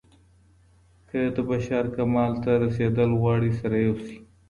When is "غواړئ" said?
3.21-3.51